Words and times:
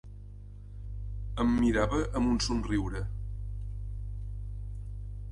Em 1.43 1.51
mirava 1.57 1.99
amb 2.19 2.31
un 2.35 2.39
somriure. 2.45 3.01